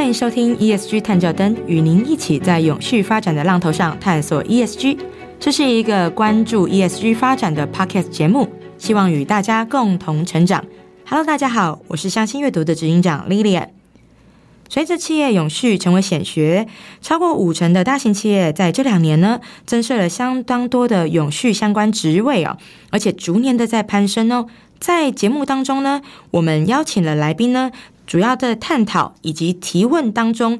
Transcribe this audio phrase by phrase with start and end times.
[0.00, 4.96] 欢迎收听 ESG 探照灯，与您一起在永续发展的浪头上探索 ESG。
[5.38, 10.64] 这是一个关注 ESG 发展的 Podcast 节目，希望与大家共同成长。
[11.06, 13.68] Hello，大家好，我是相信阅读的执行长 Lilian。
[14.70, 16.66] 随着企业永续成为显学，
[17.02, 22.56] 超过五成的大型企业在这两年呢，增设了相当多的永续相关职位哦，
[22.88, 24.46] 而且逐年的在攀升哦。
[24.78, 27.70] 在节目当中呢，我们邀请了来宾呢。
[28.10, 30.58] 主要的探讨以及提问当中，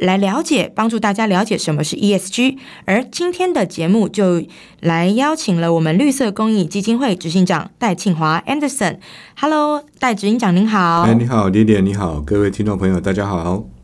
[0.00, 2.56] 来了解，帮助大家了解什么是 ESG。
[2.86, 4.42] 而今天的节目就
[4.80, 8.96] 来邀请了我们绿色公益基金会执行长戴庆华 Anderson。
[9.38, 11.02] Hello，戴执行长您好。
[11.02, 13.75] 哎，你好，李李，你好，各位听众朋友，大家好。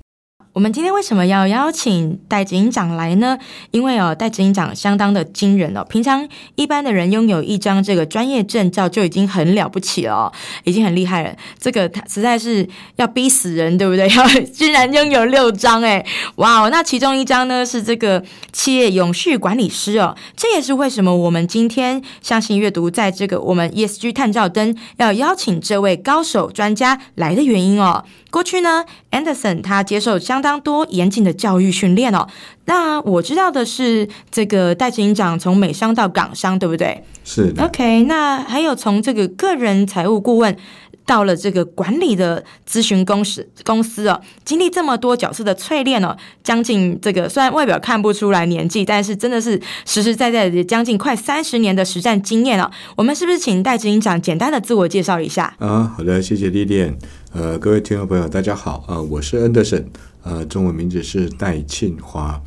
[0.54, 3.38] 我们今天为什么要邀请戴执行长来呢？
[3.70, 5.82] 因为哦，戴执行长相当的惊人哦。
[5.88, 10.30] 平常一般的人拥有一张这个专业证照就已经很了不起了，
[10.64, 11.34] 已经很厉害了。
[11.58, 14.06] 这个他实在是要逼死人，对不对？
[14.10, 16.04] 要 居然拥有六张，哎，
[16.34, 16.68] 哇哦！
[16.70, 20.14] 那其中一张呢是这个企业永续管理师哦。
[20.36, 28.04] 这也是为什么我们今天相信阅读在这个我们 ESG 探照灯要邀请这位高手专家来的原因哦。
[28.30, 32.26] 过去呢，Anderson 他接受相当多严谨的教育训练哦。
[32.66, 37.02] 那我知道的是，这个戴执行长从美商到港商，对不对？
[37.24, 37.54] 是。
[37.58, 40.56] OK，那还有从这个个人财务顾问。
[41.04, 52.70] 到了这个管理的咨询公司公司哦，经历这么多角色的淬炼哦，将近这个虽然外表看不出来年纪，但是真的是实实在在的将近快三十年的实战经验哦。
[52.96, 55.52] 我们是不是请戴执行长简单的自我介绍一下？
[55.58, 56.88] 啊，好的，谢谢丽丽。
[57.32, 59.86] 呃，各位听众朋友，大家好啊，我是 Anderson，
[60.22, 62.42] 呃，中文名字是戴庆华。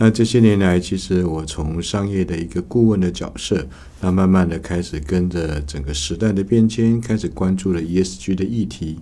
[0.00, 3.66] 那这些年来，其实我从商业的一个顾问的角色，
[4.00, 8.98] 那慢慢的开始跟着整个时代的变迁，开始关注了 ESG 的议题。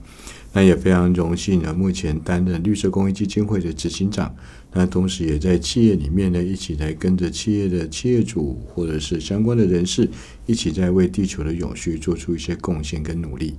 [0.54, 4.34] 那也非常荣幸呢，目前担任绿色公益基金会的执行长。
[4.72, 10.08] 那同时也在企业里面呢，一起来跟着企业的企业主或者是相关的人士，
[10.46, 13.54] 一起在为地球的永续做出一些贡献跟努力。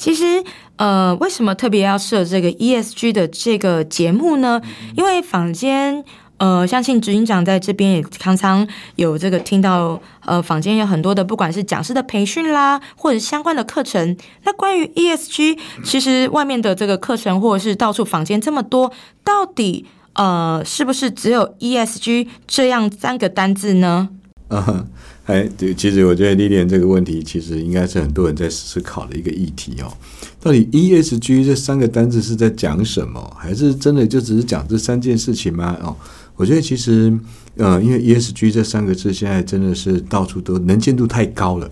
[0.00, 0.42] 其实，
[0.76, 4.62] 呃，为什么特别要设这个 ESG 的这个节目呢？
[4.96, 6.02] 因为坊间。
[6.38, 8.66] 呃，相信执行长在这边也常常
[8.96, 14.16] 有这个听到，呃，坊间有很多的，不管是讲师的培训啦，或者相关的课程。
[14.44, 18.90] 那关于 ESG，其实外面的这个课程或者是到处坊间这么多，
[19.22, 19.84] 到底
[20.14, 24.08] 呃是不是只有 ESG 这样三个单字呢？
[24.48, 24.86] 啊，
[25.26, 29.92] 哎，对，其实我觉得历练这个问题，其实应该是很多人在思考的一个议题哦。
[30.40, 33.36] 到底 ESG 这三个单字是在讲什么？
[33.38, 35.76] 还是真的就只是讲这三件事情吗？
[35.82, 35.94] 哦？
[36.34, 37.16] 我觉得其实，
[37.56, 41.70] 呃，因为 ESG 这三个字现在真的是到处都能见度太高了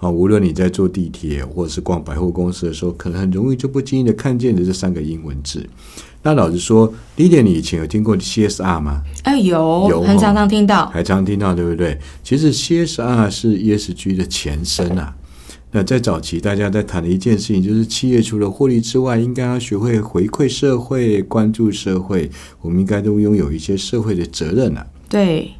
[0.00, 0.10] 啊！
[0.10, 5.64] 无论你在坐地铁或者是逛百货公司的时候，可能很容易就不经意的看见的这三个英文字。
[6.22, 9.02] 那老实说，第一点，你以前有听过 CSR 吗？
[9.22, 11.98] 哎，有，有，很常常听到，还常听到，对不对？
[12.24, 15.14] 其实 CSR 是 ESG 的前身啊。
[15.70, 22.30] 那在早期，大家在谈的一件事情，就是企业除了获利之外，应该要学会回馈社会、关注社会。
[22.62, 24.86] 我们应该都拥有一些社会的责任啊。
[25.10, 25.52] 对，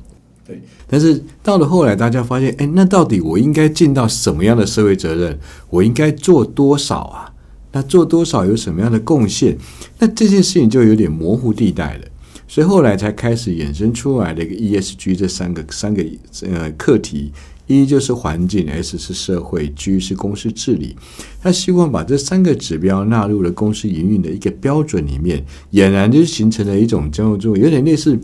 [0.46, 0.60] 对。
[0.86, 5.38] 但是到了后来，大家发现，哎，那到底我应该尽到什么样的社会责任？
[5.68, 7.30] 我应该做多少啊？
[7.78, 9.56] 那做多少有什么样的贡献？
[10.00, 12.04] 那这件事情就有点模糊地带了。
[12.48, 16.02] 所以后来才开始衍生出来的一个 ESG 这三个三个
[16.42, 17.30] 呃课题。
[17.70, 20.96] 一就是环境，S 是社会，G 是公司治理。
[21.42, 28.18] 他希望把这三个指标纳入了公司营运的一个标准里面，俨然就形成了一种叫做有点类似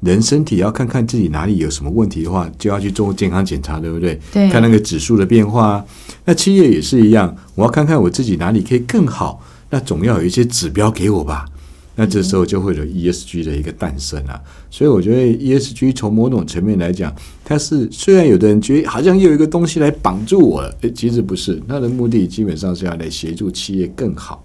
[0.00, 4.20] 人身体要看看自己哪里有什么问题的话，就要去做健康检查，对不对？
[4.34, 5.82] 对，看那个指数的变化。
[6.26, 11.46] 那企业也是一样，我要看看我自己哪里可以更好，那总要有一些指标给我吧。
[11.96, 14.40] 那这时候就会有 ESG 的一个诞生啊，
[14.70, 17.14] 所以我觉得 ESG 从某种层面来讲，
[17.44, 24.42] 它是虽然有的人觉得好像又有一个东西来绑住我了，诶，其实不是，它的目的基本上是要来协助企业更好，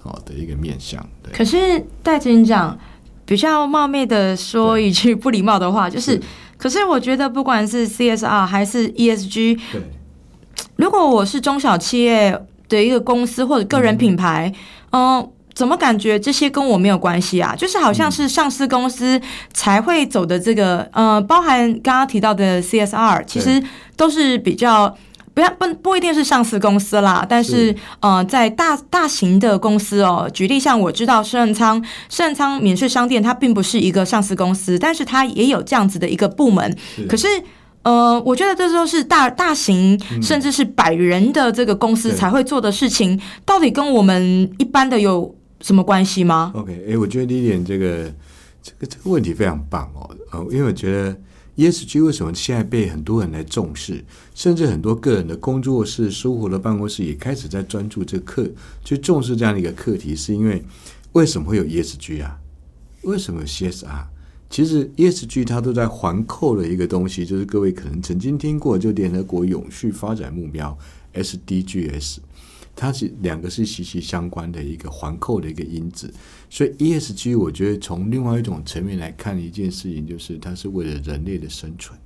[0.00, 1.06] 好的一个面向。
[1.32, 1.56] 可是
[2.02, 2.76] 戴执行长
[3.24, 6.20] 比较冒昧的说一句不礼貌的话，就是，
[6.56, 9.58] 可是我觉得不管是 CSR 还是 ESG，
[10.76, 12.36] 如果我是中小企业
[12.68, 14.52] 的一个公司或者个人品牌，
[14.90, 15.30] 嗯。
[15.56, 17.54] 怎么感觉这些跟我没有关系啊？
[17.56, 19.18] 就是好像是上市公司
[19.54, 23.62] 才会走的这个，呃，包含刚刚提到的 CSR，其实
[23.96, 24.94] 都是比较
[25.32, 27.24] 不要不不一定是上市公司啦。
[27.26, 36.76] 但是呃，在大大型的公司哦，举例像我知道盛昌盛昌免税商店，它并不是一个上市公司，但是它也有这样子的一个部门。
[37.08, 37.26] 可是
[37.82, 45.34] 呃，我觉得这都是大大型甚至是百人的这个公司才会做的事情，到底跟我们一般的有。
[45.60, 48.14] 什么关系吗？OK，哎，我觉得 Lilian 这个
[48.62, 51.18] 这个这个问题非常棒哦，呃，因为我觉得
[51.56, 54.04] ESG 为什么现在被很多人来重视，
[54.34, 58.50] 甚至很多个人的工作室、生活的办公室也开始在专注这个课，
[58.84, 60.62] 去重视这样的一个课题，是因为
[61.12, 62.38] 为什么会有 ESG 啊？
[63.02, 64.04] 为什么有 CSR？
[64.50, 70.76] 其实 ESG 它都在环扣了一个东西，就是各位可能曾经听过，就联合国永续发展目标
[71.14, 72.18] SDGs。
[72.76, 76.12] 它是两个是息息相关的一个环扣的一个因子，
[76.50, 81.98] 所以 ESG 我觉得从另外一种层面来看一件事情，就是它是为了人类的生存，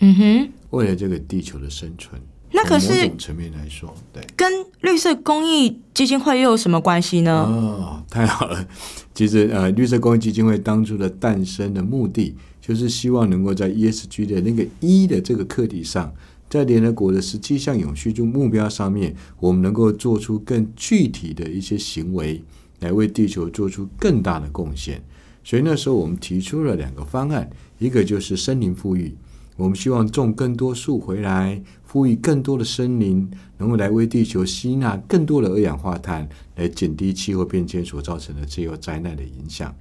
[0.00, 2.20] 嗯哼，为了这个地球的生存。
[2.52, 7.32] 那可是从某种层面来说，对跟绿色公益基金会又有什么关系呢？
[7.32, 8.68] 哦，太好了。
[9.14, 16.12] 其实呃，绿色公益基金会当初的诞生的目的，就是希望能够在 ESG 的那个一的这个课题上。
[16.50, 22.42] 在联合国的十七项永续目标上面，我们能够做出更具体的一些行为，
[22.80, 25.00] 来为地球做出更大的贡献。
[25.44, 27.48] 所以那时候我们提出了两个方案，
[27.78, 29.14] 一个就是森林富裕，
[29.56, 39.72] 我们希望种更多树回来，富裕更多的森林，能够来为地球吸纳更多的二氧化碳，来减低气候变迁所造成的气候灾难的影响。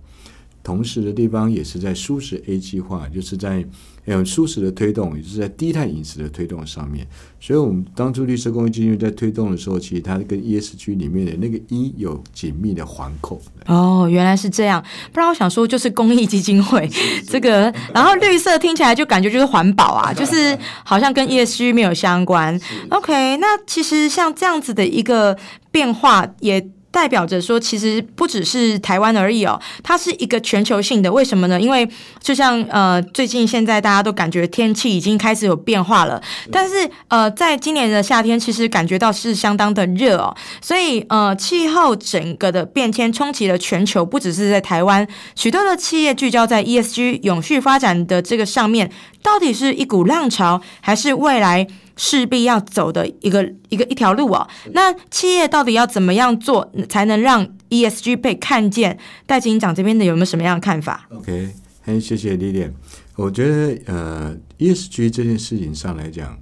[0.63, 3.65] 同时的地方也是在舒适 A 计划，就是在
[4.05, 7.07] 呃舒适的推动，也就是在低碳饮食的推动上面。
[7.39, 13.41] 所以，我们当初绿色公益基金会在推动的时候，其实它跟 ESG 里面的那个一有紧密的环扣。
[13.67, 14.83] 哦，原来是这样。
[15.13, 16.89] 不然我想说，就是公益基金会
[17.27, 22.59] 这个，然后绿色听起来就感觉就是环保啊，就是好像跟 ESG 没有相关。
[22.89, 25.37] OK，那其实像这样子的一个
[25.71, 26.69] 变化也。
[26.91, 31.11] 代表着说，其实不只是台湾而已哦，它是一个全球性的。
[31.11, 31.59] 为什么呢？
[31.59, 31.87] 因为
[32.21, 36.21] 就像呃，最近现在大家都感觉天气已经开始有变化了，
[36.51, 40.35] 但是呃，在今年的夏天，其实感觉到是相当的热哦。
[40.61, 51.67] 所以呃，气候整个的变迁冲击了全球，不只是在台湾，许多的企业聚焦在 ESG 永续发展的这个上面，到底是一股浪潮，还是未来？
[51.99, 54.47] 势必要走的一个一个一条路哦。
[54.71, 58.97] 那企业到底要怎么样做，才能让 ESG 被看见？
[59.25, 61.49] 戴警长这边的有没有什么样的看法？OK，
[61.81, 62.71] 很谢谢 Lilian。
[63.17, 66.39] 我觉得呃，ESG 这件事情上来讲，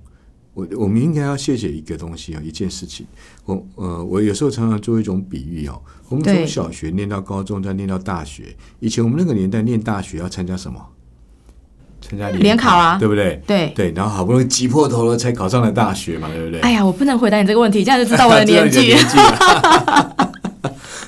[0.53, 3.07] 我我们应该要谢谢一个东西哦，一件事情。
[3.45, 8.55] 我呃，我有时候常常做一种比喻哦，我们从小学念到高中，再念到大学。
[8.79, 10.79] 以前我们那个年代念大学要参加什么？
[12.01, 13.41] 参加联考啊，对不对？
[13.45, 16.59] 对对，然后好不容易挤破头了才考上了大学嘛，对不对？
[16.61, 18.81] 哎呀，我不能回答你这个问题，这样就知道我的 年纪。
[18.81, 19.17] 年纪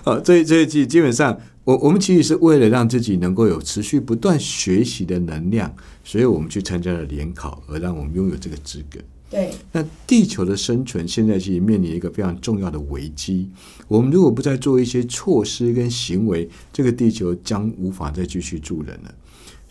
[0.06, 5.72] 哦，这这一季基本上，我我们其实是为了让自己能够有持续不断学习的能量，
[6.04, 9.00] 所以我们去参加了联考，而让我们拥有这个资格。
[9.30, 13.48] 对，那地球的生存现在其实面临一个非常重要的危机。
[13.88, 19.14] 我们如果不再做一些措施跟行为，这个地球将无法再继续住人了。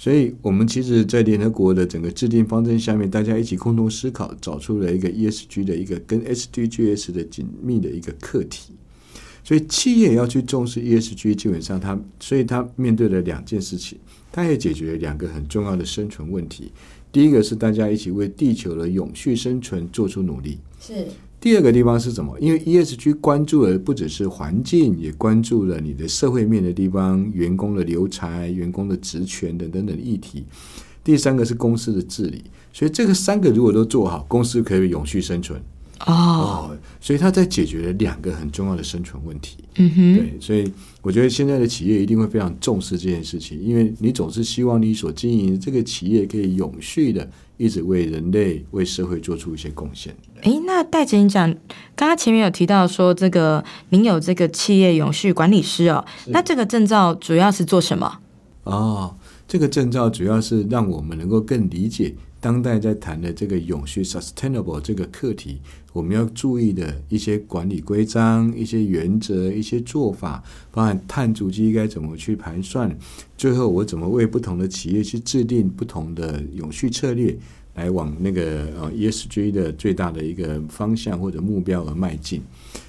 [0.01, 8.75] 所以，我们其实，在联合国的整个制定方针下面，大家一起共同思考，找出了一个 ESG 的一个跟 SDGs 的紧密的一个课题。
[9.43, 13.99] 所以，企业要去重视 ESG，基本上它，所以它面对了两件事情，
[14.31, 16.71] 它也解决了两个很重要的生存问题。
[17.11, 20.59] 第一个是大家一起为地球的永续生存做出努力。
[20.81, 21.09] 是。
[21.41, 22.37] 第二个地方是什么？
[22.41, 30.45] 因为 ESG 关注的不只是环境，也关注了你的社会面的地方，员工的留才、员工的职权等等等议题。
[31.05, 32.43] 第三个是公司的治理，
[32.73, 35.63] 所以这个三个如果都做好，公司可以永续生存。
[36.07, 39.57] 哦，所以他在解决了两个很重要的生存问题。
[39.77, 50.15] 嗯哼，对，所以我觉得现在的企业一定会非常重视这件事情，因为你总是希望你所经营的这个企业可以永续的一直为人类、为社会做出一些贡献。
[50.43, 51.53] 哎，那戴警长，
[51.97, 58.19] 刚刚前面有提到说，这个您有这个企业永续管理师哦，那这个证照主要是做什么？
[58.63, 59.17] 哦，
[59.49, 62.15] 这个证照主要是让我们能够更理解。
[62.41, 65.59] 当代在谈的这个永续 （sustainable） 这个课题，
[65.93, 72.97] 我们要注意的一些管理规章、一些原则、一些做法，包含碳足迹该怎么去盘算，
[73.37, 77.37] 最后我怎么为不同的企业去制定不同的永续策略，
[77.75, 82.41] 来往那个呃 ESG 的最大的一个方向或者目标而迈进。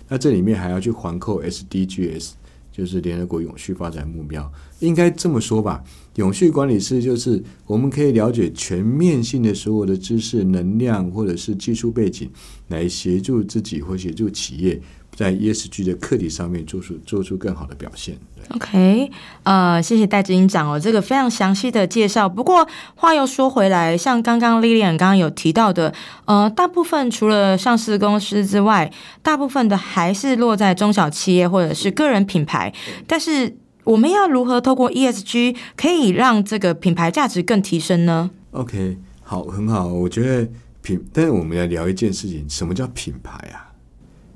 [0.07, 2.33] 那这里面还要去环扣 SDGs。
[2.71, 5.83] 就是联合国永续发展目标，应该这么说吧。
[6.15, 12.29] 永续管理师就是我们可以了解全面性的所有的知识、能量或者是技术背景，
[12.67, 14.81] 来协助自己或协助企业，
[15.19, 18.15] 在 ESG 的课题上面做出做出更好的表现。
[18.55, 19.11] OK，
[19.43, 22.29] 呃，谢谢戴执行长哦，这个非常详细的介绍。
[22.29, 28.89] 不过话又说回来，像刚刚 Lilian 刚刚有提到的，呃，大部分除了上市公司之外，
[29.21, 32.73] 大部分的还是落在中小企业或者是个人品牌。
[33.05, 40.49] 但是我们要如何透过 ESG 可以让这个品牌价值更提升呢？OK，好，很好，我觉得
[40.81, 43.67] 品，但是我们要聊一件事情，什么叫品牌啊？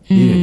[0.09, 0.42] 丽人，你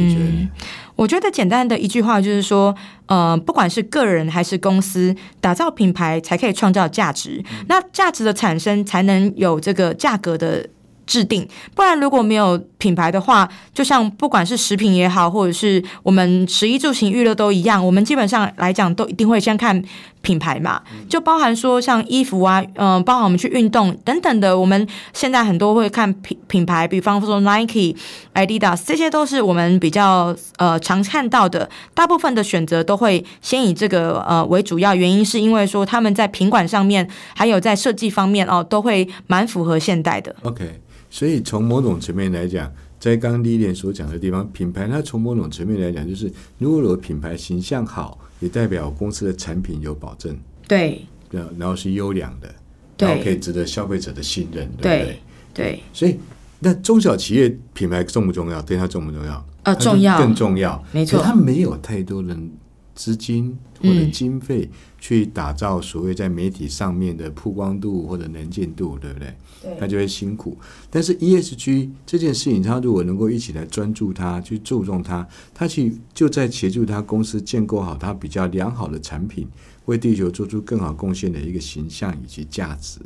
[0.95, 2.75] 我觉得简单的一句话就是说，
[3.07, 7.43] 呃，不管是个人还是公司，打造品牌才可以创造价值。
[7.67, 10.67] 那价值的产生，才能有这个价格的
[11.11, 11.45] 制定。
[11.75, 19.83] 不然如果没有品牌的话，就像不管是食品也好，或者是我们食衣住行娱乐都一样，我们基本上来讲都一定会先看
[20.21, 27.93] 品牌嘛，就包含说像衣服啊，嗯、包含我们去运动等等的，我们现在很多会看品品牌，比方说 Nike、
[28.33, 31.69] Adidas，这些都是我们比较呃常看到的。
[31.93, 40.35] 大部分的选择都会先以这个呃为主要，原因是因为说他们在品管上面，还有在设计方面哦，都会蛮符合现代的。
[40.43, 40.79] OK，
[41.11, 50.35] 所以从某种层面来讲，在刚刚第一点所讲的地方，品牌它从某种层面来讲，就是如果我品牌形象好，也代表公司的产品有保证，
[50.67, 52.55] 对然后然后是优良的，
[52.97, 55.19] 然后可以值得消费者的信任，对不对对？
[55.53, 56.17] 对，所以，
[56.59, 58.61] 那中小企业品牌重不重要？
[58.61, 59.45] 对它重不重要？
[59.63, 60.81] 呃，重要，更重要。
[60.93, 62.51] 没错可它没有太多人
[62.95, 64.69] 资金或者嗯经费
[64.99, 69.33] 去打造所谓在媒体上面的曝光度或者能见度，对不对？
[69.79, 70.57] 他就会辛苦。
[70.89, 79.47] 但是 ESG 这件事情，他如果能够一起来专注它，去注重它，他去就在协助他公司建构好他比较良好的产品，
[79.85, 82.99] 为地球做出更好贡献的一个形象以及价值。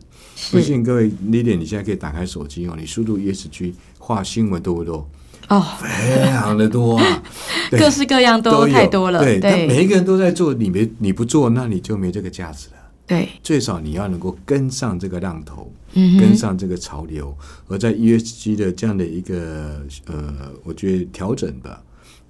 [0.52, 5.10] 不信各位 l i l i 你现在可以打开手机哦，你输入 ESG，画新闻多不多？
[5.50, 7.24] 哦，非常的多啊，
[7.72, 12.76] 各式各样都都太多了，对，但每一个人都在做，你没你不做，那你就没这个价值了。
[13.08, 17.38] 对，最少你要能够跟上这个浪头，嗯，跟上这个潮流，
[17.68, 21.80] 而在 ESG 的这样的一个呃，我觉得调整吧，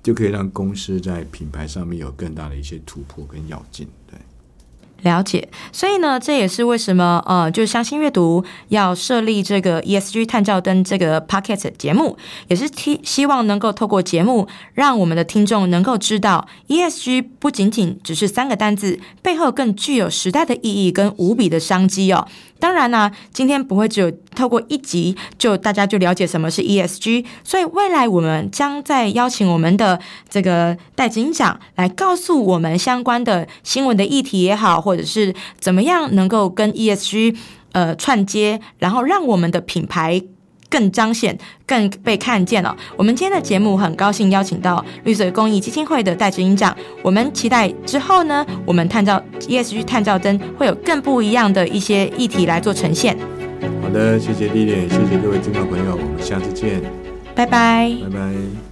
[0.04, 3.88] 就可以让公司在品牌上面有更大的一些突破跟跃进。
[4.06, 4.20] 对，
[5.06, 22.28] 了解，所以呢，这也是为什么呃，就相信阅读要设立这个 ESG 探照灯这个 Pocket 节目，也是希希望能够透过节目，让我们的听众能够知道 ESG 不仅仅只是三个单字，背后更具有时代的意义跟无比的商机哦。
[22.66, 37.38] 当然啦、今天不会只有透过一集就大家就了解什么是 ESG，所以未来我们将再邀请我们的这个戴警长来告诉我们相关的新闻的议题也好，或者是怎么样能够跟 ESG
[37.74, 40.24] 呃串接，然后让我们的品牌。
[40.70, 42.76] 更彰显、更被看见了。
[42.98, 53.18] 我们今天的节目很高兴邀请到绿色公益基金会的戴执行长，我们期待之后呢，我们探照 ESG 探照灯会有更不一样的一些议题来做呈现。
[53.82, 56.82] 好的，谢谢丽丽，谢谢各位听众朋友，我们下次见，
[57.34, 57.96] 拜拜。
[58.04, 58.65] 拜拜。